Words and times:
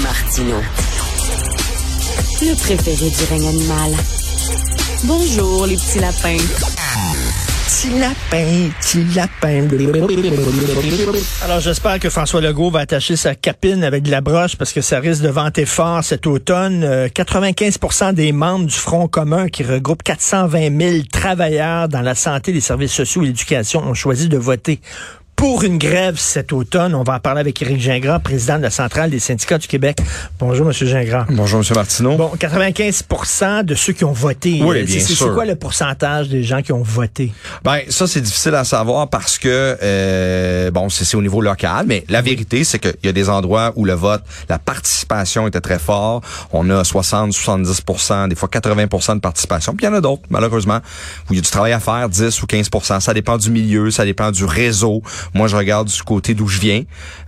Martino. 0.00 0.56
Le 2.40 2.54
préféré 2.54 3.10
du 3.10 3.24
règne 3.30 3.48
animal. 3.48 3.92
Bonjour, 5.04 5.66
les 5.66 5.76
petits 5.76 5.98
lapins. 5.98 6.36
Petit 7.66 7.98
lapin, 7.98 8.68
petit 8.80 9.04
lapin. 9.14 9.68
Alors, 11.44 11.60
j'espère 11.60 11.98
que 11.98 12.08
François 12.08 12.40
Legault 12.40 12.70
va 12.70 12.80
attacher 12.80 13.16
sa 13.16 13.34
capine 13.34 13.84
avec 13.84 14.02
de 14.02 14.10
la 14.10 14.20
broche 14.20 14.56
parce 14.56 14.72
que 14.72 14.80
ça 14.80 14.98
risque 14.98 15.22
de 15.22 15.28
vanter 15.28 15.66
fort 15.66 16.02
cet 16.02 16.26
automne. 16.26 16.84
Euh, 16.84 17.08
95% 17.08 18.14
des 18.14 18.32
membres 18.32 18.66
du 18.66 18.74
Front 18.74 19.08
commun 19.08 19.48
qui 19.48 19.62
regroupe 19.62 20.02
420 20.02 20.80
000 20.80 21.02
travailleurs 21.10 21.88
dans 21.88 22.02
la 22.02 22.14
santé, 22.14 22.52
les 22.52 22.60
services 22.60 22.92
sociaux 22.92 23.22
et 23.22 23.26
l'éducation 23.26 23.80
ont 23.80 23.94
choisi 23.94 24.28
de 24.28 24.38
voter 24.38 24.80
pour 25.42 25.64
une 25.64 25.76
grève 25.76 26.20
cet 26.20 26.52
automne. 26.52 26.94
On 26.94 27.02
va 27.02 27.14
en 27.14 27.18
parler 27.18 27.40
avec 27.40 27.60
Éric 27.60 27.80
Gingras, 27.80 28.20
président 28.20 28.58
de 28.58 28.62
la 28.62 28.70
Centrale 28.70 29.10
des 29.10 29.18
syndicats 29.18 29.58
du 29.58 29.66
Québec. 29.66 29.98
Bonjour, 30.38 30.68
M. 30.68 30.72
Gingras. 30.72 31.26
Bonjour, 31.30 31.58
M. 31.58 31.66
Martineau. 31.74 32.16
Bon, 32.16 32.30
95% 32.38 33.64
de 33.64 33.74
ceux 33.74 33.92
qui 33.92 34.04
ont 34.04 34.12
voté. 34.12 34.60
Oui, 34.62 34.78
euh, 34.78 34.84
bien 34.84 35.00
c'est, 35.00 35.14
sûr. 35.14 35.26
C'est 35.26 35.34
quoi 35.34 35.44
le 35.44 35.56
pourcentage 35.56 36.28
des 36.28 36.44
gens 36.44 36.62
qui 36.62 36.70
ont 36.70 36.84
voté? 36.84 37.32
Ben, 37.64 37.80
ça, 37.88 38.06
c'est 38.06 38.20
difficile 38.20 38.54
à 38.54 38.62
savoir 38.62 39.08
parce 39.08 39.36
que, 39.36 39.76
euh, 39.82 40.70
bon, 40.70 40.88
c'est, 40.88 41.04
c'est 41.04 41.16
au 41.16 41.22
niveau 41.22 41.40
local, 41.40 41.86
mais 41.88 42.04
la 42.08 42.22
vérité, 42.22 42.62
c'est 42.62 42.78
qu'il 42.78 42.94
y 43.02 43.08
a 43.08 43.12
des 43.12 43.28
endroits 43.28 43.72
où 43.74 43.84
le 43.84 43.94
vote, 43.94 44.22
la 44.48 44.60
participation 44.60 45.48
était 45.48 45.60
très 45.60 45.80
fort. 45.80 46.20
On 46.52 46.70
a 46.70 46.84
60, 46.84 47.32
70% 47.32 48.28
des 48.28 48.36
fois 48.36 48.48
80% 48.48 49.16
de 49.16 49.20
participation. 49.20 49.74
Puis 49.74 49.86
il 49.86 49.90
y 49.90 49.92
en 49.92 49.96
a 49.96 50.00
d'autres, 50.00 50.22
malheureusement, 50.30 50.78
où 51.28 51.32
il 51.32 51.36
y 51.36 51.40
a 51.40 51.42
du 51.42 51.50
travail 51.50 51.72
à 51.72 51.80
faire, 51.80 52.08
10 52.08 52.42
ou 52.42 52.46
15% 52.46 53.00
Ça 53.00 53.12
dépend 53.12 53.38
du 53.38 53.50
milieu, 53.50 53.90
ça 53.90 54.04
dépend 54.04 54.30
du 54.30 54.44
réseau. 54.44 55.02
Moi, 55.34 55.48
je 55.48 55.56
regarde 55.56 55.88
du 55.88 56.02
côté 56.02 56.34
d'où 56.34 56.46
je 56.48 56.60
viens. 56.60 56.82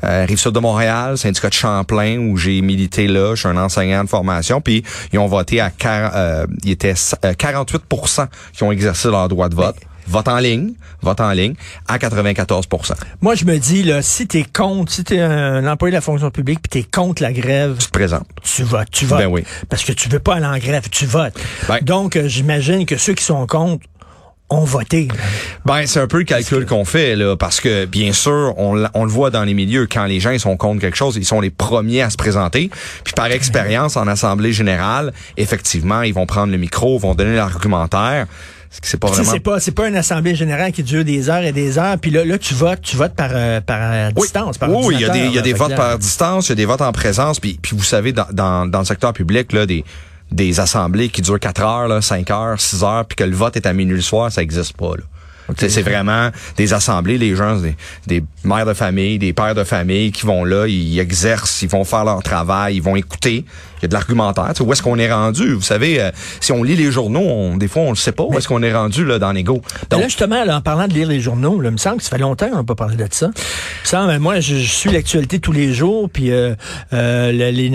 Euh, 0.05 0.25
Rive-Sud 0.29 0.53
de 0.53 0.61
Montréal, 0.61 1.17
syndicat 1.19 1.49
de 1.49 1.55
Champlain, 1.55 2.19
où 2.19 2.37
j'ai 2.37 2.61
milité 2.61 3.07
là. 3.07 3.35
Je 3.35 3.41
suis 3.41 3.49
un 3.49 3.57
enseignant 3.57 4.05
de 4.05 4.09
formation. 4.09 4.61
Puis 4.61 4.83
ils 5.13 5.19
ont 5.19 5.27
voté 5.27 5.61
à... 5.61 5.71
Euh, 5.87 6.47
il 6.65 6.71
était 6.73 6.95
euh, 7.25 7.33
48% 7.33 8.27
qui 8.53 8.63
ont 8.63 8.73
exercé 8.73 9.09
leur 9.11 9.29
droit 9.29 9.49
de 9.49 9.55
vote. 9.55 9.77
Vote 10.07 10.29
en 10.29 10.37
ligne, 10.37 10.75
vote 11.01 11.19
en 11.23 11.31
ligne, 11.31 11.55
à 11.89 11.97
94% 11.97 12.93
Moi, 13.23 13.35
je 13.37 13.47
me 13.47 13.57
dis, 13.57 13.83
là, 13.83 14.03
si 14.03 14.27
t'es 14.27 14.45
contre, 14.45 14.93
si 14.93 15.03
t'es 15.03 15.19
un 15.19 15.67
employé 15.67 15.93
de 15.93 15.97
la 15.97 16.03
fonction 16.03 16.31
publique 16.31 16.61
puis 16.61 16.83
t'es 16.83 16.87
contre 16.87 17.23
la 17.23 17.33
grève, 17.33 17.77
Tu 17.79 17.87
te 17.87 17.91
présentes. 17.91 18.27
tu 18.43 18.65
votes, 18.65 18.91
tu 18.91 19.07
votes. 19.07 19.21
Ben 19.21 19.29
oui. 19.29 19.45
Parce 19.71 19.83
que 19.83 19.93
tu 19.93 20.11
veux 20.11 20.19
pas 20.19 20.35
aller 20.35 20.45
en 20.45 20.59
grève, 20.59 20.91
tu 20.91 21.07
votes. 21.07 21.35
Ben- 21.69 21.79
Donc, 21.81 22.17
euh, 22.17 22.29
j'imagine 22.29 22.85
que 22.85 22.99
ceux 22.99 23.15
qui 23.15 23.25
sont 23.25 23.47
contre 23.47 23.87
ont 24.51 24.65
voté. 24.65 25.09
Ben, 25.65 25.87
c'est 25.87 26.01
un 26.01 26.07
peu 26.07 26.19
le 26.19 26.25
calcul 26.25 26.67
qu'on 26.67 26.85
fait, 26.85 27.17
là, 27.17 27.37
parce 27.37 27.61
que, 27.61 27.87
bien 27.87 28.13
sûr, 28.13 28.55
on, 28.59 28.85
on 28.95 29.05
le 29.05 29.11
voit 29.11 29.31
dans 29.31 29.43
les 29.45 29.55
milieux, 29.55 29.87
quand 29.91 30.05
les 30.05 30.21
gens 30.21 30.31
ils 30.31 30.41
sont 30.41 30.57
contre 30.57 30.81
quelque 30.81 30.97
chose, 30.97 31.17
ils 31.17 31.25
sont 31.25 31.41
les 31.41 31.51
premiers 31.51 32.03
à 32.03 32.11
se 32.11 32.17
présenter. 32.17 32.71
Puis 33.05 33.15
par 33.15 33.27
expérience, 33.27 33.97
en 33.97 34.07
Assemblée 34.07 34.53
générale, 34.53 35.13
effectivement, 35.37 36.03
ils 36.03 36.13
vont 36.15 36.27
prendre 36.27 36.53
le 36.53 36.59
micro, 36.59 36.99
vont 36.99 37.15
donner 37.15 37.37
l'argumentaire. 37.37 38.27
C'est 38.83 38.99
pas 38.99 39.07
vraiment... 39.07 39.31
C'est 39.31 39.41
pas, 39.41 39.61
c'est 39.61 39.71
pas 39.71 39.89
une 39.89 39.95
assemblée 39.97 40.35
générale 40.35 40.73
qui 40.73 40.83
dure 40.83 41.05
des 41.05 41.31
heures 41.31 41.45
et 41.45 41.53
des 41.53 41.79
heures. 41.79 41.97
Puis 41.99 42.11
là, 42.11 42.25
là, 42.25 42.37
tu 42.39 42.55
votes, 42.55 42.81
tu 42.83 42.97
votes 42.97 43.15
par, 43.15 43.31
euh, 43.33 43.61
par 43.61 43.79
euh, 43.81 44.11
Oui. 44.17 44.23
distance, 44.23 44.59
par 44.59 44.69
oui, 44.69 44.97
il 44.97 45.01
y 45.01 45.05
a 45.05 45.11
des, 45.11 45.27
il 45.27 45.33
y 45.33 45.39
a 45.39 45.43
des 45.43 45.53
votes 45.53 45.77
par 45.77 45.97
distance, 45.97 46.49
il 46.49 46.51
y 46.51 46.53
a 46.53 46.57
des 46.57 46.65
votes 46.65 46.81
en 46.81 46.91
présence, 46.91 47.39
puis, 47.39 47.57
puis 47.63 47.77
vous 47.77 47.85
savez, 47.85 48.13
dans, 48.13 48.27
dans, 48.33 48.67
dans 48.67 48.81
le 48.81 48.85
secteur 48.85 49.13
public, 49.13 49.53
là, 49.53 49.65
des, 49.65 49.85
des 50.35 50.59
assemblées 50.61 51.09
qui 51.09 51.23
durent 51.23 51.41
4 51.41 51.63
heures, 51.63 51.89
là, 51.89 52.03
5 52.03 52.31
heures, 52.31 52.61
6 52.61 52.83
heures, 52.83 53.05
puis 53.07 53.17
que 53.17 53.25
le 53.25 53.35
vote 53.35 53.57
est 53.57 53.67
à 53.67 53.73
minuit 53.73 53.97
le 53.97 54.03
soir, 54.03 54.31
ça 54.31 54.43
existe 54.43 54.77
pas. 54.77 54.97
Là. 54.97 55.05
C'est- 55.59 55.69
C'est 55.69 55.83
vraiment 55.83 56.31
des 56.57 56.73
assemblées, 56.73 57.19
les 57.19 57.35
gens, 57.37 57.57
des, 57.59 57.77
des 58.07 58.23
mères 58.45 58.65
de 58.67 58.75
famille, 58.75 59.19
des 59.19 59.33
pères 59.33 59.55
de 59.55 59.65
famille 59.65 60.11
qui 60.13 60.25
vont 60.27 60.45
là, 60.45 60.67
ils 60.67 60.99
exercent, 60.99 61.63
ils 61.63 61.69
vont 61.69 61.85
faire 61.85 62.05
leur 62.05 62.23
travail, 62.23 62.77
ils 62.77 62.83
vont 62.83 62.97
écouter. 62.97 63.45
Il 63.79 63.83
y 63.83 63.85
a 63.85 63.89
de 63.89 63.93
l'argumentaire. 63.95 64.53
Où 64.61 64.73
est-ce 64.73 64.83
qu'on 64.83 64.99
est 64.99 65.13
rendu? 65.13 65.53
Vous 65.53 65.61
savez, 65.61 66.01
euh, 66.01 66.11
si 66.41 66.53
on 66.53 66.63
lit 66.63 66.75
les 66.77 66.91
journaux, 66.91 67.21
on, 67.21 67.57
des 67.59 67.69
fois, 67.69 67.83
on 67.83 67.91
ne 67.91 67.95
sait 67.97 68.13
pas 68.13 68.23
où 68.25 68.39
est-ce 68.39 68.49
qu'on 68.49 68.63
est 68.63 68.73
rendu 68.73 69.05
là, 69.05 69.19
dans 69.19 69.33
l'ego. 69.33 69.61
Mais 69.93 69.99
là, 69.99 70.09
justement, 70.09 70.43
là, 70.45 70.57
en 70.57 70.61
parlant 70.63 70.89
de 70.89 70.95
lire 70.95 71.09
les 71.09 71.21
journaux, 71.21 71.61
là, 71.61 71.69
il 71.69 71.73
me 71.73 71.77
semble 71.77 71.99
que 71.99 72.05
ça 72.05 72.11
fait 72.11 72.19
longtemps 72.19 72.49
qu'on 72.49 72.57
n'a 72.57 72.65
pas 72.65 72.75
parlé 72.77 72.97
de 72.97 73.07
ça. 73.11 73.31
Semble, 73.83 74.19
moi, 74.21 74.41
je, 74.41 74.57
je 74.57 74.71
suis 74.71 74.91
l'actualité 74.91 75.39
tous 75.41 75.53
les 75.53 75.75
jours, 75.75 76.09
puis 76.11 76.31
euh, 76.31 76.55
euh, 76.95 77.31
les 77.33 77.69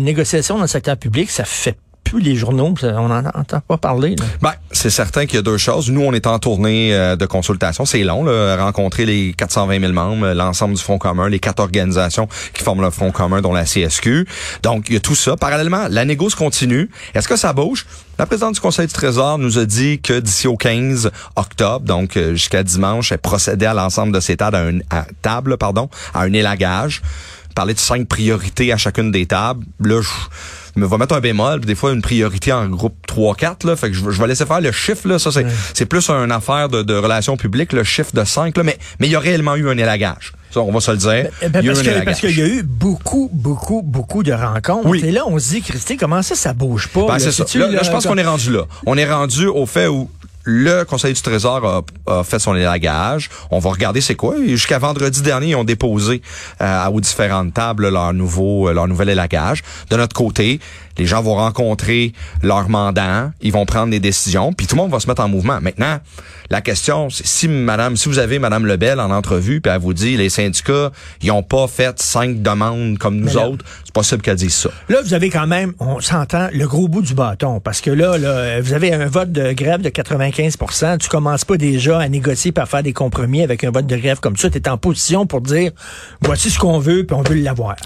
négociations 0.00 0.56
dans 0.56 0.62
le 0.62 0.68
secteur 0.68 0.96
public, 0.96 1.30
ça 1.30 1.44
fait 1.44 1.76
plus 2.08 2.20
les 2.20 2.36
journaux, 2.36 2.74
on 2.82 3.08
n'en 3.08 3.24
entend 3.26 3.60
pas 3.60 3.76
parler. 3.76 4.16
Ben, 4.40 4.52
c'est 4.72 4.90
certain 4.90 5.26
qu'il 5.26 5.36
y 5.36 5.38
a 5.38 5.42
deux 5.42 5.58
choses. 5.58 5.90
Nous, 5.90 6.00
on 6.00 6.12
est 6.12 6.26
en 6.26 6.38
tournée 6.38 6.94
euh, 6.94 7.16
de 7.16 7.26
consultation. 7.26 7.84
C'est 7.84 8.02
long, 8.02 8.24
là, 8.24 8.56
rencontrer 8.56 9.04
les 9.04 9.34
420 9.34 9.80
000 9.80 9.92
membres, 9.92 10.32
l'ensemble 10.32 10.74
du 10.74 10.82
Front 10.82 10.98
commun, 10.98 11.28
les 11.28 11.38
quatre 11.38 11.60
organisations 11.60 12.26
qui 12.54 12.62
forment 12.62 12.82
le 12.82 12.90
Front 12.90 13.10
commun, 13.10 13.42
dont 13.42 13.52
la 13.52 13.64
CSQ. 13.64 14.26
Donc, 14.62 14.86
il 14.88 14.94
y 14.94 14.96
a 14.96 15.00
tout 15.00 15.14
ça. 15.14 15.36
Parallèlement, 15.36 15.86
la 15.90 16.04
négoce 16.04 16.34
continue. 16.34 16.90
Est-ce 17.14 17.28
que 17.28 17.36
ça 17.36 17.52
bouge? 17.52 17.86
La 18.18 18.26
présidente 18.26 18.54
du 18.54 18.60
Conseil 18.60 18.86
du 18.86 18.92
Trésor 18.92 19.38
nous 19.38 19.58
a 19.58 19.66
dit 19.66 20.00
que 20.00 20.18
d'ici 20.18 20.48
au 20.48 20.56
15 20.56 21.10
octobre, 21.36 21.84
donc 21.84 22.16
euh, 22.16 22.32
jusqu'à 22.32 22.62
dimanche, 22.62 23.12
elle 23.12 23.18
procédait 23.18 23.66
à 23.66 23.74
l'ensemble 23.74 24.12
de 24.12 24.20
ces 24.20 24.36
tables, 24.36 24.56
à, 24.56 24.60
un, 24.60 24.78
à 24.90 25.06
table, 25.22 25.58
pardon, 25.58 25.88
à 26.14 26.22
un 26.22 26.32
élagage. 26.32 27.02
Parler 27.54 27.74
de 27.74 27.78
cinq 27.78 28.08
priorités 28.08 28.72
à 28.72 28.76
chacune 28.76 29.10
des 29.10 29.26
tables. 29.26 29.66
Là, 29.80 30.00
je 30.00 30.08
me 30.78 30.86
vais 30.86 30.96
mettre 30.98 31.14
un 31.14 31.20
bémol, 31.20 31.60
des 31.60 31.74
fois 31.74 31.92
une 31.92 32.02
priorité 32.02 32.52
en 32.52 32.66
groupe 32.68 32.94
3-4, 33.08 33.66
là. 33.66 33.76
Fait 33.76 33.88
que 33.88 33.94
je, 33.94 34.04
vais- 34.04 34.12
je 34.12 34.20
vais 34.20 34.28
laisser 34.28 34.46
faire 34.46 34.60
le 34.60 34.72
chiffre, 34.72 35.06
là. 35.08 35.18
Ça, 35.18 35.30
c'est, 35.32 35.44
c'est 35.74 35.86
plus 35.86 36.08
une 36.10 36.32
affaire 36.32 36.68
de, 36.68 36.82
de 36.82 36.94
relations 36.94 37.36
publiques, 37.36 37.72
le 37.72 37.84
chiffre 37.84 38.12
de 38.14 38.24
5, 38.24 38.56
là. 38.56 38.62
Mais, 38.62 38.78
mais 39.00 39.06
il 39.08 39.10
y 39.10 39.16
a 39.16 39.20
réellement 39.20 39.56
eu 39.56 39.68
un 39.68 39.76
élagage. 39.76 40.32
Ça, 40.50 40.60
on 40.60 40.72
va 40.72 40.80
se 40.80 40.90
le 40.90 40.96
dire. 40.96 41.28
Ben, 41.50 41.62
eu 41.62 41.68
parce 42.04 42.20
que- 42.20 42.26
qu'il 42.28 42.38
y 42.38 42.42
a 42.42 42.46
eu 42.46 42.62
beaucoup, 42.62 43.28
beaucoup, 43.32 43.82
beaucoup 43.82 44.22
de 44.22 44.32
rencontres. 44.32 44.88
Oui. 44.88 45.02
Et 45.04 45.10
là, 45.10 45.24
on 45.26 45.38
se 45.38 45.50
dit, 45.50 45.60
Christy, 45.60 45.98
comment 45.98 46.22
ça, 46.22 46.34
ça 46.34 46.54
bouge 46.54 46.88
pas? 46.88 47.02
Ben, 47.06 47.12
là? 47.14 47.18
c'est 47.18 47.32
ça. 47.32 47.44
Là, 47.58 47.82
je 47.82 47.90
pense 47.90 48.06
qu'on 48.06 48.16
est 48.16 48.24
rendu 48.24 48.50
là. 48.52 48.62
On 48.86 48.96
est 48.96 49.10
rendu 49.10 49.46
au 49.46 49.66
fait 49.66 49.88
où 49.88 50.08
le 50.50 50.84
Conseil 50.84 51.12
du 51.12 51.20
Trésor 51.20 51.84
a, 52.06 52.24
fait 52.24 52.38
son 52.38 52.56
élagage. 52.56 53.28
On 53.50 53.58
va 53.58 53.68
regarder 53.68 54.00
c'est 54.00 54.14
quoi. 54.14 54.34
Jusqu'à 54.46 54.78
vendredi 54.78 55.20
dernier, 55.20 55.48
ils 55.48 55.56
ont 55.56 55.64
déposé 55.64 56.22
euh, 56.62 56.86
aux 56.86 57.02
différentes 57.02 57.52
tables 57.52 57.90
leur 57.90 58.14
nouveau, 58.14 58.72
leur 58.72 58.88
nouvel 58.88 59.10
élagage. 59.10 59.62
De 59.90 59.96
notre 59.96 60.16
côté, 60.16 60.58
les 60.98 61.06
gens 61.06 61.22
vont 61.22 61.34
rencontrer 61.34 62.12
leur 62.42 62.68
mandant, 62.68 63.30
ils 63.40 63.52
vont 63.52 63.66
prendre 63.66 63.90
des 63.90 64.00
décisions, 64.00 64.52
puis 64.52 64.66
tout 64.66 64.74
le 64.76 64.82
monde 64.82 64.90
va 64.90 65.00
se 65.00 65.06
mettre 65.06 65.22
en 65.22 65.28
mouvement. 65.28 65.60
Maintenant, 65.60 65.98
la 66.50 66.60
question, 66.60 67.10
c'est 67.10 67.26
si 67.26 67.48
Madame, 67.48 67.96
si 67.96 68.08
vous 68.08 68.18
avez 68.18 68.38
Madame 68.38 68.66
Lebel 68.66 69.00
en 69.00 69.10
entrevue, 69.10 69.60
puis 69.60 69.70
elle 69.72 69.80
vous 69.80 69.92
dit 69.94 70.16
les 70.16 70.28
syndicats, 70.30 70.90
ils 71.22 71.30
ont 71.30 71.42
pas 71.42 71.66
fait 71.68 72.00
cinq 72.00 72.42
demandes 72.42 72.98
comme 72.98 73.16
nous 73.20 73.34
là- 73.34 73.48
autres, 73.48 73.64
c'est 73.84 73.92
possible 73.92 74.22
qu'elle 74.22 74.36
dise 74.36 74.54
ça. 74.54 74.70
Là, 74.88 74.98
vous 75.02 75.12
avez 75.14 75.28
quand 75.30 75.46
même, 75.46 75.74
on 75.78 76.00
s'entend, 76.00 76.48
le 76.52 76.66
gros 76.66 76.88
bout 76.88 77.02
du 77.02 77.14
bâton. 77.14 77.60
Parce 77.60 77.80
que 77.80 77.90
là, 77.90 78.16
là, 78.18 78.60
vous 78.60 78.72
avez 78.72 78.92
un 78.92 79.06
vote 79.06 79.30
de 79.30 79.52
grève 79.52 79.82
de 79.82 79.90
95% 79.90 80.98
Tu 80.98 81.08
commences 81.08 81.44
pas 81.44 81.56
déjà 81.56 81.98
à 82.00 82.08
négocier 82.08 82.52
par 82.52 82.68
faire 82.68 82.82
des 82.82 82.92
compromis 82.92 83.42
avec 83.42 83.62
un 83.64 83.70
vote 83.70 83.86
de 83.86 83.96
grève 83.96 84.20
comme 84.20 84.36
ça. 84.36 84.48
Tu 84.50 84.58
es 84.58 84.68
en 84.68 84.78
position 84.78 85.26
pour 85.26 85.40
dire, 85.42 85.72
voici 86.22 86.50
ce 86.50 86.58
qu'on 86.58 86.78
veut, 86.78 87.04
puis 87.04 87.14
on 87.16 87.22
veut 87.22 87.34
l'avoir. 87.36 87.76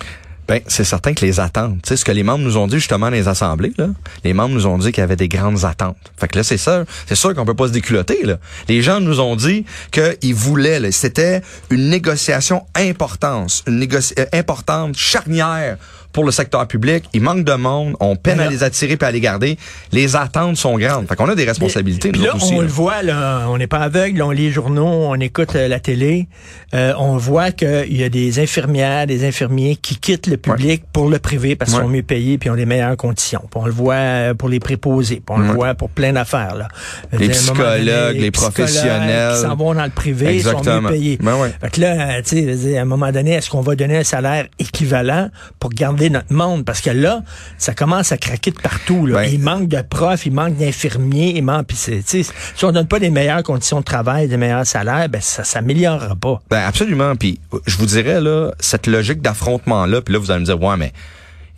Ben, 0.48 0.60
c'est 0.66 0.84
certain 0.84 1.14
que 1.14 1.24
les 1.24 1.38
attentes, 1.38 1.82
tu 1.82 1.88
sais, 1.90 1.96
ce 1.96 2.04
que 2.04 2.10
les 2.12 2.24
membres 2.24 2.44
nous 2.44 2.56
ont 2.56 2.66
dit 2.66 2.76
justement 2.76 3.06
dans 3.06 3.12
les 3.16 3.28
assemblées, 3.28 3.72
là, 3.78 3.88
les 4.24 4.34
membres 4.34 4.54
nous 4.54 4.66
ont 4.66 4.76
dit 4.76 4.90
qu'il 4.90 5.00
y 5.00 5.04
avait 5.04 5.16
des 5.16 5.28
grandes 5.28 5.64
attentes. 5.64 5.96
Fait 6.18 6.26
que 6.28 6.36
là, 6.36 6.42
c'est 6.42 6.56
ça, 6.58 6.84
c'est 7.06 7.14
sûr 7.14 7.32
qu'on 7.34 7.44
peut 7.44 7.54
pas 7.54 7.68
se 7.68 7.72
déculotter, 7.72 8.24
là. 8.24 8.38
Les 8.68 8.82
gens 8.82 9.00
nous 9.00 9.20
ont 9.20 9.36
dit 9.36 9.64
qu'ils 9.92 10.34
voulaient, 10.34 10.90
c'était 10.90 11.42
une 11.70 11.88
négociation 11.88 12.66
importante, 12.74 13.62
une 13.68 13.78
négoci- 13.84 14.14
euh, 14.18 14.26
importante, 14.32 14.96
charnière 14.96 15.78
pour 16.12 16.24
le 16.24 16.30
secteur 16.30 16.66
public. 16.66 17.04
Il 17.12 17.22
manque 17.22 17.44
de 17.44 17.54
monde, 17.54 17.94
on 18.00 18.16
peine 18.16 18.40
à 18.40 18.48
les 18.48 18.62
attirer 18.62 18.96
puis 18.96 19.06
à 19.08 19.10
les 19.10 19.20
garder. 19.20 19.56
Les 19.92 20.16
attentes 20.16 20.56
sont 20.56 20.76
grandes. 20.78 21.08
Fait 21.08 21.16
qu'on 21.16 21.28
a 21.28 21.34
des 21.34 21.44
responsabilités, 21.44 22.12
nous 22.12 22.22
là, 22.22 22.36
aussi. 22.36 22.52
on 22.54 22.58
là. 22.58 22.62
le 22.62 22.68
voit, 22.68 23.02
là, 23.02 23.46
on 23.48 23.58
n'est 23.58 23.66
pas 23.66 23.78
aveugle, 23.78 24.22
on 24.22 24.30
lit 24.30 24.46
les 24.46 24.50
journaux, 24.52 24.86
on 24.86 25.14
écoute 25.20 25.54
euh, 25.56 25.68
la 25.68 25.80
télé, 25.80 26.28
euh, 26.74 26.92
on 26.98 27.16
voit 27.16 27.50
qu'il 27.52 27.96
y 27.96 28.04
a 28.04 28.08
des 28.08 28.38
infirmières, 28.40 29.06
des 29.06 29.24
infirmiers 29.26 29.76
qui 29.76 29.96
quittent 29.96 30.26
le 30.26 30.36
public 30.36 30.82
pour 30.92 31.08
le 31.08 31.18
privé 31.18 31.56
parce 31.56 31.70
qu'ils 31.70 31.78
Ouais. 31.80 31.86
sont 31.86 31.90
mieux 31.92 32.02
payés 32.02 32.38
puis 32.38 32.50
ont 32.50 32.56
des 32.56 32.66
meilleures 32.66 32.96
conditions. 32.96 33.40
Puis 33.50 33.60
on 33.62 33.66
le 33.66 33.72
voit 33.72 33.94
euh, 33.94 34.34
pour 34.34 34.48
les 34.48 34.60
préposés, 34.60 35.22
puis 35.24 35.36
on 35.36 35.38
le 35.38 35.52
voit 35.52 35.74
pour 35.74 35.88
plein 35.90 36.12
d'affaires. 36.12 36.54
Là. 36.54 36.68
Les 37.12 37.26
un 37.26 37.52
moment 37.54 37.62
donné, 37.62 37.78
psychologues, 37.78 38.16
les 38.16 38.30
psychologues 38.30 38.32
professionnels. 38.54 39.34
qui 39.34 39.40
s'en 39.42 39.56
vont 39.56 39.74
dans 39.74 39.84
le 39.84 39.90
privé, 39.90 40.36
ils 40.36 40.42
sont 40.42 40.50
Exactement. 40.50 40.82
mieux 40.82 40.88
payés. 40.88 41.18
Ben. 41.20 41.32
Fait 41.60 41.70
que 41.70 41.80
là, 41.80 41.92
euh, 42.18 42.22
tu 42.24 42.56
sais, 42.56 42.78
à 42.78 42.82
un 42.82 42.84
moment 42.84 43.10
donné, 43.12 43.32
est-ce 43.32 43.48
qu'on 43.50 43.60
va 43.60 43.74
donner 43.74 43.96
un 43.98 44.04
salaire 44.04 44.46
équivalent 44.58 45.28
pour 45.58 45.70
garder 45.70 46.01
notre 46.10 46.32
monde? 46.32 46.64
Parce 46.64 46.80
que 46.80 46.90
là, 46.90 47.22
ça 47.58 47.74
commence 47.74 48.12
à 48.12 48.16
craquer 48.18 48.50
de 48.50 48.58
partout. 48.60 49.06
Là. 49.06 49.14
Ben- 49.22 49.30
il 49.32 49.40
manque 49.40 49.68
de 49.68 49.80
profs, 49.82 50.26
il 50.26 50.32
manque 50.32 50.56
d'infirmiers, 50.56 51.32
il 51.36 51.42
manque. 51.44 51.70
Sais, 51.72 52.02
si 52.04 52.64
on 52.64 52.72
donne 52.72 52.86
pas 52.88 52.98
des 52.98 53.10
meilleures 53.10 53.42
conditions 53.42 53.80
de 53.80 53.84
travail, 53.84 54.28
des 54.28 54.36
meilleurs 54.36 54.66
salaires, 54.66 55.08
ben 55.08 55.20
ça 55.20 55.44
s'améliorera 55.44 56.16
pas. 56.16 56.40
Ben 56.50 56.60
absolument. 56.66 57.14
Puis 57.16 57.38
je 57.66 57.76
vous 57.76 57.86
dirais 57.86 58.20
là, 58.20 58.50
cette 58.60 58.86
logique 58.86 59.20
d'affrontement 59.22 59.86
là, 59.86 60.00
puis 60.02 60.12
là 60.14 60.18
vous 60.20 60.30
allez 60.30 60.40
me 60.40 60.44
dire 60.46 60.60
ouais 60.62 60.76
mais 60.76 60.92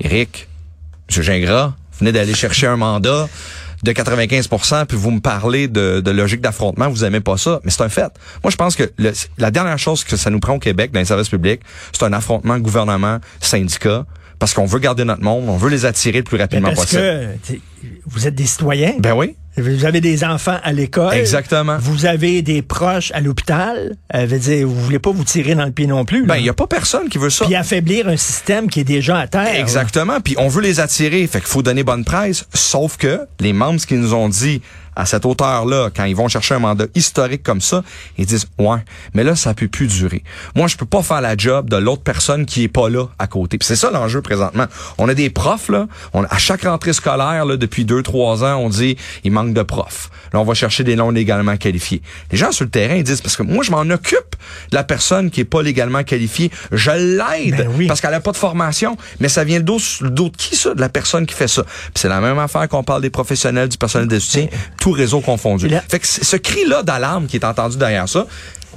Eric, 0.00 0.48
M. 1.14 1.22
Gingras, 1.22 1.66
vous 1.92 1.98
venez 2.00 2.12
d'aller 2.12 2.34
chercher 2.34 2.66
un 2.66 2.76
mandat 2.76 3.28
de 3.82 3.92
95% 3.92 4.86
puis 4.86 4.96
vous 4.96 5.10
me 5.10 5.20
parlez 5.20 5.68
de, 5.68 6.00
de 6.00 6.10
logique 6.10 6.40
d'affrontement, 6.40 6.88
vous 6.88 7.04
aimez 7.04 7.20
pas 7.20 7.36
ça, 7.36 7.60
mais 7.64 7.70
c'est 7.70 7.82
un 7.82 7.88
fait. 7.90 8.10
Moi, 8.42 8.50
je 8.50 8.56
pense 8.56 8.76
que 8.76 8.90
le- 8.98 9.12
la 9.38 9.50
dernière 9.50 9.78
chose 9.78 10.04
que 10.04 10.16
ça 10.16 10.30
nous 10.30 10.40
prend 10.40 10.54
au 10.54 10.58
Québec 10.58 10.90
dans 10.90 11.00
les 11.00 11.04
services 11.04 11.28
publics, 11.28 11.60
c'est 11.92 12.02
un 12.04 12.12
affrontement 12.14 12.58
gouvernement-syndicat, 12.58 14.06
parce 14.44 14.52
qu'on 14.52 14.66
veut 14.66 14.78
garder 14.78 15.06
notre 15.06 15.22
monde, 15.22 15.48
on 15.48 15.56
veut 15.56 15.70
les 15.70 15.86
attirer 15.86 16.18
le 16.18 16.24
plus 16.24 16.36
rapidement 16.36 16.68
parce 16.68 16.82
possible. 16.82 17.30
que 17.48 17.54
vous 18.04 18.26
êtes 18.26 18.34
des 18.34 18.44
citoyens. 18.44 18.92
Ben 18.98 19.14
oui. 19.14 19.36
Vous 19.56 19.86
avez 19.86 20.02
des 20.02 20.22
enfants 20.22 20.58
à 20.62 20.70
l'école. 20.70 21.14
Exactement. 21.14 21.78
Vous 21.80 22.04
avez 22.04 22.42
des 22.42 22.60
proches 22.60 23.10
à 23.14 23.22
l'hôpital. 23.22 23.96
Euh, 24.14 24.26
veut 24.26 24.38
dire, 24.38 24.68
vous 24.68 24.78
voulez 24.78 24.98
pas 24.98 25.12
vous 25.12 25.24
tirer 25.24 25.54
dans 25.54 25.64
le 25.64 25.70
pied 25.70 25.86
non 25.86 26.04
plus. 26.04 26.26
Ben, 26.26 26.34
là. 26.34 26.40
il 26.40 26.44
y 26.44 26.50
a 26.50 26.52
pas 26.52 26.66
personne 26.66 27.08
qui 27.08 27.16
veut 27.16 27.30
ça. 27.30 27.46
Puis 27.46 27.54
affaiblir 27.54 28.06
un 28.06 28.18
système 28.18 28.68
qui 28.68 28.80
est 28.80 28.84
déjà 28.84 29.16
à 29.16 29.28
terre. 29.28 29.58
Exactement. 29.58 30.20
Puis 30.20 30.34
on 30.36 30.48
veut 30.48 30.60
les 30.60 30.78
attirer. 30.78 31.26
Fait 31.26 31.38
qu'il 31.38 31.48
faut 31.48 31.62
donner 31.62 31.82
bonne 31.82 32.04
presse. 32.04 32.44
Sauf 32.52 32.98
que 32.98 33.20
les 33.40 33.54
membres 33.54 33.80
ce 33.80 33.86
qu'ils 33.86 34.00
nous 34.00 34.12
ont 34.12 34.28
dit 34.28 34.60
à 34.96 35.06
cette 35.06 35.24
hauteur-là, 35.26 35.90
quand 35.94 36.04
ils 36.04 36.16
vont 36.16 36.28
chercher 36.28 36.54
un 36.54 36.58
mandat 36.58 36.86
historique 36.94 37.42
comme 37.42 37.60
ça, 37.60 37.82
ils 38.18 38.26
disent 38.26 38.46
ouais, 38.58 38.78
mais 39.14 39.24
là 39.24 39.34
ça 39.36 39.54
peut 39.54 39.68
plus 39.68 39.86
durer. 39.86 40.22
Moi 40.54 40.68
je 40.68 40.76
peux 40.76 40.86
pas 40.86 41.02
faire 41.02 41.20
la 41.20 41.36
job 41.36 41.68
de 41.68 41.76
l'autre 41.76 42.02
personne 42.02 42.46
qui 42.46 42.64
est 42.64 42.68
pas 42.68 42.88
là 42.88 43.06
à 43.18 43.26
côté. 43.26 43.58
C'est 43.60 43.76
ça 43.76 43.90
l'enjeu 43.90 44.22
présentement. 44.22 44.66
On 44.98 45.08
a 45.08 45.14
des 45.14 45.30
profs 45.30 45.68
là, 45.68 45.86
on, 46.12 46.24
à 46.24 46.38
chaque 46.38 46.62
rentrée 46.64 46.92
scolaire 46.92 47.44
là 47.44 47.56
depuis 47.56 47.84
deux 47.84 48.02
trois 48.02 48.44
ans, 48.44 48.56
on 48.56 48.68
dit 48.68 48.96
il 49.24 49.32
manque 49.32 49.54
de 49.54 49.62
profs. 49.62 50.10
Là 50.32 50.40
on 50.40 50.44
va 50.44 50.54
chercher 50.54 50.84
des 50.84 50.96
noms 50.96 51.10
légalement 51.10 51.56
qualifiés. 51.56 52.02
Les 52.30 52.38
gens 52.38 52.52
sur 52.52 52.64
le 52.64 52.70
terrain 52.70 52.94
ils 52.94 53.04
disent 53.04 53.20
parce 53.20 53.36
que 53.36 53.42
moi 53.42 53.64
je 53.64 53.70
m'en 53.70 53.80
occupe 53.80 54.36
de 54.70 54.76
la 54.76 54.84
personne 54.84 55.30
qui 55.30 55.40
est 55.40 55.44
pas 55.44 55.62
légalement 55.62 56.02
qualifiée, 56.04 56.50
je 56.72 56.90
l'aide 56.90 57.56
Ben 57.56 57.68
oui. 57.76 57.86
parce 57.86 58.00
qu'elle 58.00 58.14
a 58.14 58.20
pas 58.20 58.32
de 58.32 58.36
formation, 58.36 58.96
mais 59.20 59.28
ça 59.28 59.44
vient 59.44 59.58
le 59.58 59.64
dos 59.64 59.78
sur 59.78 60.04
le 60.04 60.10
dos 60.10 60.28
de 60.28 60.36
qui 60.36 60.56
ça? 60.56 60.74
De 60.74 60.80
la 60.80 60.88
personne 60.88 61.26
qui 61.26 61.34
fait 61.34 61.48
ça. 61.48 61.64
C'est 61.94 62.08
la 62.08 62.20
même 62.20 62.38
affaire 62.38 62.68
qu'on 62.68 62.82
parle 62.82 63.02
des 63.02 63.10
professionnels, 63.10 63.68
du 63.68 63.78
personnel 63.78 64.08
de 64.08 64.18
soutien, 64.18 64.46
tout 64.84 64.92
réseau 64.92 65.20
confondu. 65.20 65.66
Et 65.66 65.68
là- 65.70 65.82
Fait 65.88 65.98
que 65.98 66.06
c- 66.06 66.22
ce 66.22 66.36
cri-là 66.36 66.82
d'alarme 66.82 67.26
qui 67.26 67.36
est 67.36 67.44
entendu 67.44 67.76
derrière 67.78 68.06
ça, 68.08 68.26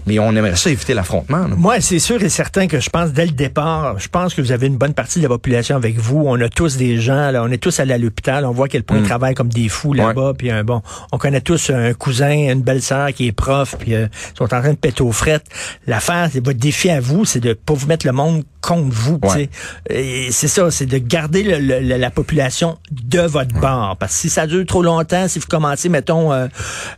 mais 0.06 0.20
on 0.20 0.34
aimerait 0.38 0.56
ça 0.56 0.70
éviter 0.70 0.94
l'affrontement. 0.94 1.46
Moi, 1.58 1.82
c'est 1.82 2.00
sûr 2.00 2.24
et 2.24 2.30
certain 2.30 2.68
que 2.68 2.80
je 2.80 2.90
pense 2.90 3.12
dès 3.12 3.26
le 3.26 3.34
départ, 3.34 4.00
je 4.00 4.08
pense 4.08 4.34
que 4.34 4.42
vous 4.42 4.54
avez 4.54 4.68
une 4.68 4.78
bonne 4.78 4.94
partie 4.94 5.20
de 5.20 5.24
la 5.24 5.28
population 5.28 5.76
avec 5.76 5.98
vous. 5.98 6.24
On 6.26 6.40
a 6.40 6.48
tous 6.48 6.78
des 6.78 6.98
gens, 7.02 7.30
là, 7.32 7.44
on 7.44 7.52
est 7.52 7.58
tous 7.58 7.78
allés 7.82 7.94
à 7.94 7.98
l'hôpital, 7.98 8.46
on 8.46 8.52
voit 8.52 8.68
à 8.68 8.70
quel 8.70 8.84
point 8.84 9.00
ils 9.00 9.04
travaillent 9.10 9.36
comme 9.36 9.50
des 9.50 9.68
fous 9.68 9.92
là-bas. 9.92 10.32
Puis 10.38 10.50
un 10.50 10.64
bon, 10.64 10.82
on 11.12 11.18
connaît 11.18 11.42
tous 11.42 11.72
un 11.72 11.94
cousin, 11.94 12.32
une 12.54 12.62
belle-sœur 12.62 13.12
qui 13.12 13.28
est 13.28 13.32
prof, 13.34 13.76
puis 13.78 13.96
euh, 13.96 14.08
ils 14.34 14.38
sont 14.38 14.46
en 14.46 14.62
train 14.62 14.72
de 14.72 14.78
péter 14.78 15.02
aux 15.04 15.12
frettes. 15.12 15.46
L'affaire, 15.88 16.30
c'est 16.32 16.44
votre 16.46 16.58
défi 16.60 16.90
à 16.90 17.02
vous, 17.02 17.26
c'est 17.26 17.42
de 17.42 17.52
pas 17.52 17.74
vous 17.74 17.88
mettre 17.88 18.06
le 18.06 18.14
monde 18.14 18.44
contre 18.68 18.90
vous. 18.94 19.20
Ouais. 19.24 19.50
Et 19.90 20.28
C'est 20.32 20.48
ça, 20.50 20.70
c'est 20.72 20.86
de 20.86 20.98
garder 20.98 21.42
le- 21.44 21.60
le- 21.60 21.80
le- 21.80 21.98
la 21.98 22.10
population 22.12 22.78
de 22.92 23.22
votre 23.22 23.54
bord. 23.60 23.96
Parce 24.00 24.14
que 24.14 24.20
si 24.20 24.30
ça 24.30 24.46
dure 24.46 24.66
trop 24.66 24.84
longtemps, 24.84 25.28
si 25.28 25.40
vous 25.40 25.48
commencez, 25.48 25.88
mettons, 25.90 26.34
euh, 26.34 26.48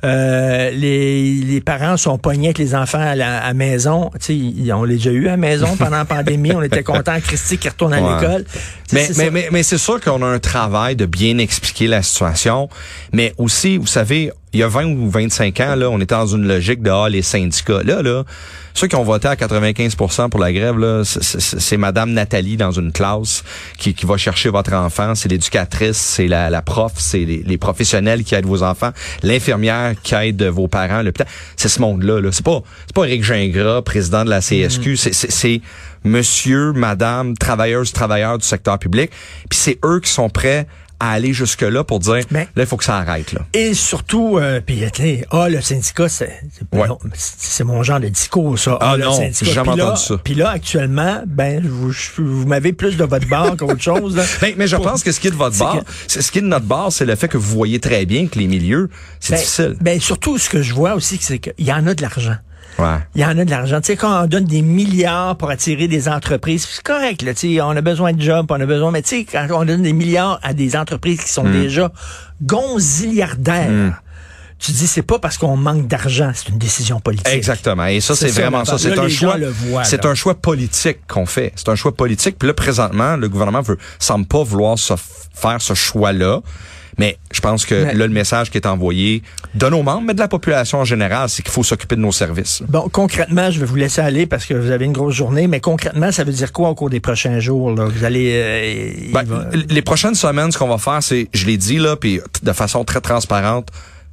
euh, 0.04 0.72
les, 0.72 1.34
les 1.36 1.62
parents 1.62 1.98
sont 1.98 2.18
pognés 2.18 2.48
avec 2.48 2.58
les 2.58 2.74
enfants 2.76 3.00
à 3.00 3.16
la 3.16 3.40
à 3.44 3.54
maison, 3.54 4.10
tu 4.20 4.26
sais, 4.26 4.36
ils- 4.36 4.74
on 4.74 4.84
l'a 4.84 4.94
déjà 4.94 5.12
eu 5.12 5.28
à 5.28 5.32
la 5.32 5.38
maison 5.38 5.76
pendant 5.78 5.98
la 5.98 6.06
pandémie, 6.06 6.52
on 6.54 6.62
était 6.64 6.84
contents, 6.84 7.20
Christy 7.22 7.58
qui 7.58 7.70
retourne 7.70 7.94
à 7.94 8.02
Ouais. 8.02 8.22
l'école. 8.22 8.46
Mais, 8.92 9.08
mais, 9.32 9.50
mais 9.52 9.64
c'est 9.64 9.78
sûr 9.78 10.02
qu'on 10.02 10.22
a 10.24 10.26
un 10.26 10.40
travail 10.40 10.96
de 10.96 11.06
bien 11.06 11.38
expliquer 11.38 11.88
la 11.88 12.02
situation. 12.02 12.68
Mais 13.14 13.34
aussi, 13.38 13.78
vous 13.78 13.86
savez, 13.88 14.32
il 14.54 14.60
y 14.60 14.64
a 14.64 14.68
20 14.68 14.86
ou 14.86 15.10
25 15.10 15.60
ans, 15.60 15.76
là, 15.76 15.90
on 15.90 16.00
était 16.00 16.16
dans 16.16 16.26
une 16.26 16.48
logique 16.48 16.82
de 16.82 16.90
ah, 16.90 17.08
les 17.10 17.22
syndicats. 17.22 17.84
Là, 17.84 18.02
là, 18.02 18.24
ceux 18.74 18.88
qui 18.88 18.96
ont 18.96 19.04
voté 19.04 19.28
à 19.28 19.36
95% 19.36 20.30
pour 20.30 20.40
la 20.40 20.52
grève, 20.54 20.78
là, 20.80 21.04
c'est- 21.04 21.78
Madame 21.78 22.12
Nathalie 22.12 22.58
dans 22.58 22.72
une 22.72 22.92
classe 22.92 23.44
qui, 23.78 23.94
qui 23.94 24.06
va 24.06 24.18
chercher 24.18 24.50
votre 24.50 24.74
enfant. 24.74 25.14
C'est 25.16 25.30
l'éducatrice, 25.30 25.98
c'est 25.98 26.28
la, 26.28 26.50
la 26.50 26.62
prof, 26.62 26.94
c'est 26.98 27.26
les, 27.26 27.44
les 27.46 27.58
professionnels 27.58 28.24
qui 28.24 28.36
aident 28.36 28.46
vos 28.46 28.64
enfants, 28.64 28.92
l'infirmière 29.24 29.94
qui 30.02 30.16
aide 30.16 30.42
vos 30.44 30.68
parents, 30.68 31.02
l'hôpital. 31.02 31.28
C'est 31.56 31.70
ce 31.70 31.80
monde-là. 31.82 32.20
Là. 32.22 32.30
C'est 32.32 32.46
pas 32.46 32.62
c'est 32.88 32.96
pas 32.96 33.06
Eric 33.06 33.24
Gingras, 33.24 33.82
président 33.84 34.24
de 34.26 34.30
la 34.30 34.42
CSQ. 34.42 34.98
C'est- 34.98 35.14
C'est 35.14 35.32
c'est 35.32 35.62
monsieur, 36.04 36.72
madame, 36.74 37.38
travailleuses, 37.38 37.92
travailleurs 37.94 38.38
du 38.38 38.46
secteur 38.46 38.80
public. 38.80 39.12
Puis 39.50 39.60
c'est 39.60 39.80
eux 39.86 40.00
qui 40.00 40.10
sont 40.10 40.30
prêts 40.30 40.66
à 41.00 41.12
aller 41.12 41.34
jusque-là 41.34 41.84
pour 41.84 42.00
dire, 42.00 42.24
Mais- 42.32 42.48
là, 42.56 42.64
il 42.64 42.66
faut 42.66 42.78
que 42.78 42.84
ça 42.84 42.98
arrête. 42.98 43.32
Là. 43.34 43.42
Et 43.54 43.74
surtout, 43.74 44.38
euh, 44.38 44.60
puis 44.66 44.84
ah, 45.32 45.50
le 45.50 45.62
syndicat, 45.62 46.10
c'est 46.10 46.42
c'est- 46.52 46.78
Ouais. 46.78 46.88
mon 47.66 47.84
genre 47.84 48.00
de 48.00 48.08
discours, 48.10 48.58
ça. 48.60 48.78
Ah 48.82 48.98
le 48.98 49.06
non, 49.06 49.18
j'ai 49.20 49.52
jamais 49.52 49.76
là- 49.76 49.86
entendu 49.92 50.02
ça. 50.02 50.16
Puis 50.24 50.36
là, 50.36 50.50
actuellement, 50.50 51.24
ben, 51.26 51.66
vous, 51.66 51.92
vous 52.18 52.46
m'avez 52.48 52.74
plus 52.74 52.98
de 52.98 53.04
votre 53.06 53.28
barre 53.28 53.56
qu'autre 53.58 53.82
chose. 53.82 54.16
là. 54.16 54.24
Ben, 54.42 54.54
mais 54.58 54.68
je 54.68 54.76
Pour- 54.76 54.86
pense 54.86 55.04
que 55.04 55.12
ce 55.12 55.20
qui 55.20 55.28
est 55.28 55.32
de 55.32 55.36
votre 55.36 55.58
bord, 55.58 55.84
que- 55.84 56.22
ce 56.22 56.32
qui 56.32 56.40
est 56.40 56.42
de 56.42 56.48
notre 56.48 56.66
bord, 56.66 56.92
c'est 56.92 57.06
le 57.06 57.16
fait 57.16 57.28
que 57.28 57.38
vous 57.38 57.50
voyez 57.52 57.80
très 57.80 58.06
bien 58.06 58.28
que 58.28 58.38
les 58.40 58.48
milieux, 58.48 58.90
c'est 59.20 59.34
Ben, 59.34 59.40
difficile. 59.40 59.76
Ben, 59.82 60.00
surtout, 60.00 60.38
ce 60.38 60.50
que 60.50 60.62
je 60.62 60.74
vois 60.74 60.94
aussi, 60.96 61.18
c'est 61.22 61.40
qu'il 61.40 61.66
y 61.66 61.72
en 61.74 61.86
a 61.88 61.94
de 61.94 62.02
l'argent. 62.02 62.36
Ouais. 62.78 62.98
Il 63.16 63.22
y 63.22 63.26
en 63.26 63.38
a 63.38 63.44
de 63.44 63.50
l'argent. 63.50 63.82
Tu 63.82 63.88
sais, 63.88 63.96
quand 63.98 64.24
on 64.24 64.28
donne 64.28 64.46
des 64.46 64.62
milliards 64.62 65.36
pour 65.36 65.50
attirer 65.50 65.88
des 65.90 66.08
entreprises, 66.08 66.66
c'est 66.72 66.82
correct, 66.84 67.22
là, 67.24 67.34
tu 67.34 67.56
sais, 67.56 67.62
on 67.62 67.72
a 67.72 67.82
besoin 67.82 68.14
de 68.14 68.22
jobs, 68.22 68.46
on 68.50 68.62
a 68.62 68.66
besoin, 68.66 68.92
mais 68.92 69.02
tu 69.02 69.10
sais, 69.20 69.26
quand 69.26 69.48
on 69.52 69.66
donne 69.66 69.82
des 69.84 69.92
milliards 69.94 70.40
à 70.44 70.54
des 70.54 70.76
entreprises 70.78 71.22
qui 71.22 71.30
sont 71.32 71.44
Hmm. 71.44 71.52
déjà 71.52 71.92
gonziliardaires, 72.42 74.02
tu 74.60 74.72
dis, 74.74 74.88
c'est 74.88 75.02
pas 75.04 75.20
parce 75.20 75.38
qu'on 75.38 75.56
manque 75.56 75.88
d'argent, 75.88 76.32
c'est 76.34 76.50
une 76.50 76.58
décision 76.58 77.00
politique. 77.00 77.28
Exactement. 77.34 77.86
Et 77.86 78.02
ça, 78.02 78.14
C'est 78.16 78.28
vraiment 78.30 78.66
ça. 78.66 78.78
C'est 78.78 78.98
un 78.98 79.08
choix. 79.08 79.38
C'est 79.84 80.06
un 80.06 80.16
choix 80.16 80.36
politique 80.36 81.00
qu'on 81.08 81.26
fait. 81.26 81.54
C'est 81.56 81.70
un 81.70 81.76
choix 81.76 81.94
politique. 81.96 82.38
Puis 82.38 82.48
là, 82.48 82.54
présentement, 82.54 83.16
le 83.16 83.30
gouvernement 83.30 83.62
veut, 83.62 83.78
semble 84.00 84.26
pas 84.26 84.44
vouloir 84.44 84.78
se 84.78 84.94
faire 85.34 85.62
ce 85.62 85.74
choix-là. 85.74 86.42
Mais 87.00 87.18
je 87.32 87.40
pense 87.40 87.66
que 87.66 87.74
Mais- 87.76 87.94
là, 87.96 88.06
le 88.06 88.14
message 88.14 88.52
qui 88.52 88.58
est 88.58 88.68
envoyé 88.68 89.24
de 89.56 89.68
nos 89.70 89.82
membres, 89.82 90.04
mais 90.06 90.14
de 90.14 90.20
la 90.20 90.28
population 90.28 90.80
en 90.80 90.86
général, 90.86 91.30
c'est 91.30 91.42
qu'il 91.42 91.52
faut 91.52 91.64
s'occuper 91.64 91.96
de 91.96 92.02
nos 92.02 92.12
services. 92.12 92.62
Bon, 92.68 92.90
concrètement, 92.90 93.50
je 93.50 93.60
vais 93.60 93.66
vous 93.66 93.76
laisser 93.78 94.02
aller 94.02 94.28
parce 94.28 94.46
que 94.46 94.54
vous 94.54 94.70
avez 94.70 94.86
une 94.86 94.92
grosse 94.94 95.16
journée, 95.16 95.48
mais 95.48 95.60
concrètement, 95.62 96.12
ça 96.12 96.24
veut 96.24 96.34
dire 96.34 96.52
quoi 96.52 96.70
au 96.70 96.76
cours 96.76 96.90
des 96.92 97.00
prochains 97.00 97.40
jours? 97.40 97.72
Là? 97.72 97.86
Vous 97.86 98.04
allez... 98.04 98.32
euh, 98.36 99.12
Ben, 99.14 99.24
va- 99.24 99.46
Les 99.70 99.82
prochaines 99.82 100.14
semaines, 100.16 100.52
ce 100.52 100.58
qu'on 100.58 100.68
va 100.68 100.78
faire, 100.78 101.02
c'est, 101.02 101.28
je 101.34 101.46
l'ai 101.46 101.58
dit 101.58 101.78
là, 101.80 101.96
puis 101.96 102.20
de 102.44 102.52
façon 102.54 102.84
très 102.84 103.02
transparente, 103.02 103.70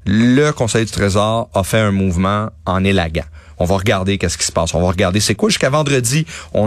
le 0.07 0.53
Conseil 0.53 0.85
du 0.85 0.93
Trésor 0.93 1.51
a 1.55 1.65
fait 1.65 1.81
un 1.81 1.91
mouvement 1.91 2.51
en 2.65 2.85
élagant. 2.85 3.25
On 3.59 3.65
va 3.65 3.77
regarder 3.77 4.19
qu'est-ce 4.19 4.39
qui 4.39 4.45
se 4.45 4.53
passe. 4.53 4.75
On 4.75 4.81
va 4.81 4.89
regarder 4.89 5.21
c'est 5.21 5.35
quoi. 5.35 5.49
Jusqu'à 5.49 5.71
vendredi, 5.71 6.27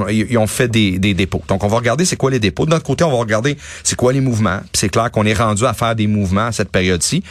ils 0.09 0.37
ont 0.37 0.47
fait 0.47 0.67
des, 0.67 0.99
des 0.99 1.13
dépôts. 1.13 1.43
Donc, 1.47 1.63
on 1.63 1.67
va 1.67 1.77
regarder 1.77 2.05
c'est 2.05 2.15
quoi 2.15 2.31
les 2.31 2.39
dépôts. 2.39 2.65
De 2.65 2.71
notre 2.71 2.85
côté, 2.85 3.03
on 3.03 3.11
va 3.11 3.17
regarder 3.17 3.57
c'est 3.83 3.95
quoi 3.95 4.13
les 4.13 4.21
mouvements. 4.21 4.59
C'est 4.73 4.89
clair 4.89 5.11
qu'on 5.11 5.25
est 5.25 5.33
rendu 5.33 5.65
à 5.65 5.73
faire 5.73 5.95
des 5.95 6.07
mouvements 6.07 6.47
à 6.47 6.51
cette 6.51 6.71
période-ci. 6.71 7.23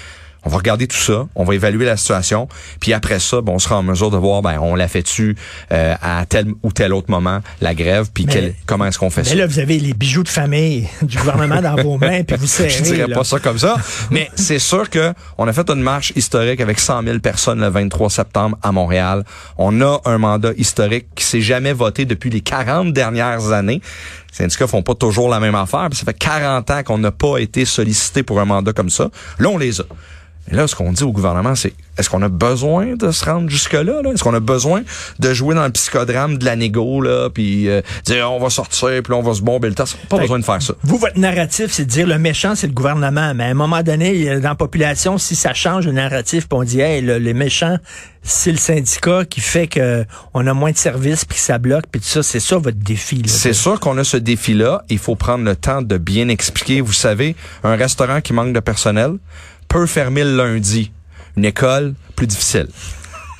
On 0.44 0.50
va 0.50 0.56
regarder 0.58 0.86
tout 0.86 0.96
ça, 0.96 1.26
on 1.34 1.44
va 1.44 1.54
évaluer 1.54 1.84
la 1.84 1.96
situation, 1.96 2.48
puis 2.80 2.92
après 2.92 3.18
ça, 3.18 3.40
ben, 3.40 3.52
on 3.52 3.58
sera 3.58 3.76
en 3.78 3.82
mesure 3.82 4.10
de 4.10 4.16
voir, 4.16 4.40
ben, 4.40 4.58
on 4.60 4.74
l'a 4.76 4.86
fait-tu 4.88 5.36
euh, 5.72 5.94
à 6.00 6.24
tel 6.26 6.46
ou 6.62 6.72
tel 6.72 6.92
autre 6.94 7.10
moment, 7.10 7.40
la 7.60 7.74
grève, 7.74 8.06
puis 8.14 8.24
Mais- 8.26 8.32
quel- 8.32 8.54
comment 8.64 8.86
est-ce 8.86 8.98
qu'on 8.98 9.10
fait 9.10 9.22
mais 9.22 9.28
ça? 9.28 9.34
là, 9.34 9.46
vous 9.46 9.58
avez 9.58 9.78
les 9.78 9.94
bijoux 9.94 10.22
de 10.22 10.28
famille 10.28 10.88
du 11.02 11.18
gouvernement 11.18 11.60
dans 11.60 11.74
vos 11.82 11.98
mains, 11.98 12.22
puis 12.22 12.36
vous 12.38 12.46
serrez. 12.46 12.70
Je 12.70 12.82
dirais 12.82 13.06
là. 13.08 13.14
pas 13.16 13.24
ça 13.24 13.40
comme 13.40 13.58
ça, 13.58 13.76
mais 14.10 14.30
c'est 14.36 14.58
sûr 14.60 14.88
que 14.88 15.12
on 15.38 15.48
a 15.48 15.52
fait 15.52 15.68
une 15.70 15.82
marche 15.82 16.12
historique 16.16 16.60
avec 16.60 16.78
100 16.78 17.02
000 17.02 17.18
personnes 17.18 17.60
le 17.60 17.68
23 17.68 18.08
septembre 18.08 18.56
à 18.62 18.70
Montréal. 18.72 19.24
On 19.58 19.80
a 19.80 20.00
un 20.04 20.18
mandat 20.18 20.52
historique 20.56 21.06
qui 21.14 21.24
s'est 21.24 21.40
jamais 21.40 21.72
voté 21.72 22.04
depuis 22.04 22.30
les 22.30 22.40
40 22.40 22.92
dernières 22.92 23.50
années. 23.52 23.82
Les 24.30 24.36
syndicats 24.44 24.66
font 24.68 24.82
pas 24.82 24.94
toujours 24.94 25.28
la 25.28 25.40
même 25.40 25.54
affaire, 25.56 25.88
ça 25.92 26.04
fait 26.04 26.14
40 26.16 26.70
ans 26.70 26.82
qu'on 26.84 26.98
n'a 26.98 27.10
pas 27.10 27.38
été 27.38 27.64
sollicité 27.64 28.22
pour 28.22 28.40
un 28.40 28.44
mandat 28.44 28.72
comme 28.72 28.90
ça. 28.90 29.10
Là, 29.40 29.48
on 29.48 29.58
les 29.58 29.80
a. 29.80 29.84
Et 30.50 30.54
là, 30.54 30.66
ce 30.66 30.74
qu'on 30.74 30.92
dit 30.92 31.02
au 31.02 31.12
gouvernement, 31.12 31.54
c'est 31.54 31.72
est-ce 31.98 32.08
qu'on 32.08 32.22
a 32.22 32.28
besoin 32.28 32.94
de 32.94 33.10
se 33.10 33.24
rendre 33.24 33.48
jusque-là? 33.50 34.02
Là? 34.02 34.12
Est-ce 34.12 34.22
qu'on 34.22 34.34
a 34.34 34.40
besoin 34.40 34.82
de 35.18 35.34
jouer 35.34 35.54
dans 35.54 35.64
le 35.64 35.72
psychodrame 35.72 36.38
de 36.38 36.44
la 36.44 36.56
négo, 36.56 37.00
là, 37.00 37.28
puis 37.28 37.68
euh, 37.68 37.82
dire 38.04 38.30
on 38.30 38.38
va 38.38 38.50
sortir, 38.50 39.02
puis 39.02 39.12
on 39.12 39.22
va 39.22 39.34
se 39.34 39.42
bomber 39.42 39.68
le 39.68 39.74
temps? 39.74 39.84
Pas 40.08 40.16
Fait 40.16 40.22
besoin 40.22 40.38
de 40.38 40.44
faire 40.44 40.62
ça. 40.62 40.74
Vous, 40.82 40.96
votre 40.96 41.18
narratif, 41.18 41.70
c'est 41.70 41.84
de 41.84 41.90
dire 41.90 42.06
le 42.06 42.18
méchant, 42.18 42.54
c'est 42.54 42.68
le 42.68 42.72
gouvernement. 42.72 43.34
Mais 43.34 43.44
à 43.44 43.48
un 43.48 43.54
moment 43.54 43.82
donné, 43.82 44.40
dans 44.40 44.50
la 44.50 44.54
population, 44.54 45.18
si 45.18 45.34
ça 45.34 45.54
change 45.54 45.86
le 45.86 45.92
narratif, 45.92 46.48
puis 46.48 46.58
on 46.58 46.62
dit, 46.62 46.80
hey, 46.80 47.02
le, 47.02 47.18
le 47.18 47.34
méchant, 47.34 47.76
c'est 48.22 48.52
le 48.52 48.58
syndicat 48.58 49.24
qui 49.24 49.40
fait 49.40 49.66
que 49.66 50.04
on 50.34 50.46
a 50.46 50.54
moins 50.54 50.70
de 50.70 50.76
services, 50.76 51.24
puis 51.24 51.36
que 51.36 51.42
ça 51.42 51.58
bloque, 51.58 51.84
puis 51.90 52.00
tout 52.00 52.06
ça, 52.06 52.22
c'est 52.22 52.40
ça 52.40 52.58
votre 52.58 52.78
défi. 52.78 53.22
C'est 53.26 53.52
sûr 53.52 53.80
qu'on 53.80 53.98
a 53.98 54.04
ce 54.04 54.16
défi-là. 54.16 54.82
Il 54.88 54.98
faut 54.98 55.16
prendre 55.16 55.44
le 55.44 55.56
temps 55.56 55.82
de 55.82 55.98
bien 55.98 56.28
expliquer. 56.28 56.80
Vous 56.80 56.92
savez, 56.92 57.34
un 57.64 57.76
restaurant 57.76 58.20
qui 58.20 58.32
manque 58.32 58.52
de 58.52 58.60
personnel 58.60 59.14
peut 59.68 59.86
fermer 59.86 60.24
le 60.24 60.36
lundi. 60.36 60.90
Une 61.36 61.44
école, 61.44 61.94
plus 62.16 62.26
difficile. 62.26 62.68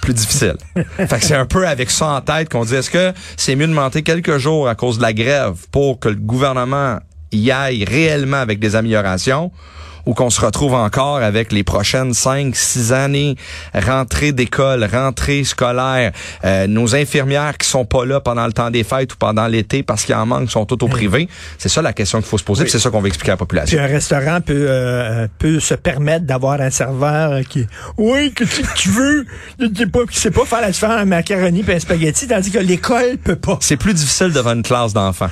Plus 0.02 0.14
difficile. 0.14 0.56
fait 0.96 1.08
que 1.18 1.24
c'est 1.24 1.34
un 1.34 1.46
peu 1.46 1.66
avec 1.66 1.90
ça 1.90 2.06
en 2.06 2.20
tête 2.20 2.48
qu'on 2.48 2.64
dit 2.64 2.74
est-ce 2.74 2.90
que 2.90 3.12
c'est 3.36 3.56
mieux 3.56 3.66
de 3.66 3.72
monter 3.72 4.02
quelques 4.02 4.38
jours 4.38 4.68
à 4.68 4.74
cause 4.74 4.98
de 4.98 5.02
la 5.02 5.12
grève 5.12 5.66
pour 5.72 5.98
que 5.98 6.08
le 6.08 6.14
gouvernement 6.14 6.98
y 7.32 7.50
aille 7.50 7.84
réellement 7.84 8.38
avec 8.38 8.58
des 8.58 8.76
améliorations 8.76 9.50
ou 10.08 10.14
qu'on 10.14 10.30
se 10.30 10.40
retrouve 10.40 10.72
encore 10.72 11.18
avec 11.18 11.52
les 11.52 11.62
prochaines 11.62 12.14
cinq, 12.14 12.56
six 12.56 12.94
années, 12.94 13.36
rentrée 13.74 14.32
d'école, 14.32 14.88
rentrée 14.90 15.44
scolaire, 15.44 16.12
euh, 16.46 16.66
nos 16.66 16.96
infirmières 16.96 17.58
qui 17.58 17.68
sont 17.68 17.84
pas 17.84 18.06
là 18.06 18.18
pendant 18.18 18.46
le 18.46 18.54
temps 18.54 18.70
des 18.70 18.84
fêtes 18.84 19.12
ou 19.12 19.16
pendant 19.18 19.46
l'été 19.46 19.82
parce 19.82 20.06
qu'il 20.06 20.14
en 20.14 20.24
manque, 20.24 20.50
sont 20.50 20.64
toutes 20.64 20.82
au 20.82 20.88
privé. 20.88 21.28
C'est 21.58 21.68
ça 21.68 21.82
la 21.82 21.92
question 21.92 22.20
qu'il 22.20 22.28
faut 22.28 22.38
se 22.38 22.44
poser, 22.44 22.66
c'est 22.68 22.78
ça 22.78 22.88
qu'on 22.88 23.02
va 23.02 23.08
expliquer 23.08 23.32
à 23.32 23.34
la 23.34 23.36
Puis 23.36 23.46
population. 23.46 23.78
un 23.78 23.86
restaurant 23.86 24.40
peut 24.40 24.66
euh, 24.68 25.28
peut 25.38 25.60
se 25.60 25.74
permettre 25.74 26.24
d'avoir 26.24 26.58
un 26.62 26.70
serveur 26.70 27.40
qui 27.46 27.66
oui 27.98 28.32
que 28.32 28.44
tu, 28.44 28.62
tu 28.76 28.88
veux 28.88 29.26
tu 29.58 29.68
sais 29.76 29.86
pas 29.86 30.06
qui 30.10 30.18
sait 30.18 30.30
pas 30.30 30.46
faire 30.46 30.62
la 30.62 30.70
différence 30.70 31.02
un 31.02 31.04
macaroni 31.04 31.62
et 31.68 31.74
un 31.74 31.78
spaghetti 31.78 32.26
tandis 32.26 32.50
que 32.50 32.58
l'école 32.58 33.18
peut 33.22 33.36
pas. 33.36 33.58
C'est 33.60 33.76
plus 33.76 33.92
difficile 33.92 34.32
devant 34.32 34.54
une 34.54 34.62
classe 34.62 34.94
d'enfants. 34.94 35.28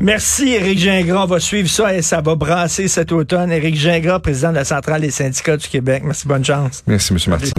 Merci, 0.00 0.52
Éric 0.54 0.78
Gingras. 0.78 1.24
On 1.24 1.26
va 1.26 1.40
suivre 1.40 1.68
ça 1.68 1.94
et 1.94 2.00
ça 2.00 2.22
va 2.22 2.34
brasser 2.34 2.88
cet 2.88 3.12
automne. 3.12 3.52
Éric 3.52 3.76
Gingras, 3.76 4.18
président 4.20 4.50
de 4.50 4.56
la 4.56 4.64
Centrale 4.64 5.02
des 5.02 5.10
syndicats 5.10 5.58
du 5.58 5.68
Québec. 5.68 6.02
Merci, 6.04 6.26
bonne 6.26 6.44
chance. 6.44 6.82
Merci, 6.86 7.12
M. 7.12 7.18
Martin. 7.28 7.50